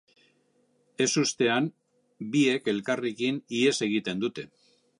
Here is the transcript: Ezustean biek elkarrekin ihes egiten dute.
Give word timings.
Ezustean 1.05 1.67
biek 2.37 2.71
elkarrekin 2.73 3.39
ihes 3.59 3.77
egiten 3.89 4.25
dute. 4.25 4.49